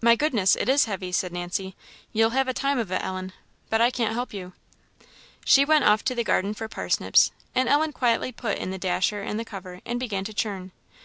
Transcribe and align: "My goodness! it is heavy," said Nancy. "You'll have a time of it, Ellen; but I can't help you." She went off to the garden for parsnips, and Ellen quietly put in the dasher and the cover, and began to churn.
"My 0.00 0.16
goodness! 0.16 0.56
it 0.56 0.68
is 0.68 0.86
heavy," 0.86 1.12
said 1.12 1.30
Nancy. 1.30 1.76
"You'll 2.12 2.30
have 2.30 2.48
a 2.48 2.52
time 2.52 2.76
of 2.76 2.90
it, 2.90 3.00
Ellen; 3.04 3.32
but 3.70 3.80
I 3.80 3.88
can't 3.88 4.12
help 4.12 4.34
you." 4.34 4.52
She 5.44 5.64
went 5.64 5.84
off 5.84 6.04
to 6.06 6.14
the 6.16 6.24
garden 6.24 6.54
for 6.54 6.66
parsnips, 6.66 7.30
and 7.54 7.68
Ellen 7.68 7.92
quietly 7.92 8.32
put 8.32 8.58
in 8.58 8.72
the 8.72 8.78
dasher 8.78 9.22
and 9.22 9.38
the 9.38 9.44
cover, 9.44 9.80
and 9.86 10.00
began 10.00 10.24
to 10.24 10.34
churn. 10.34 10.72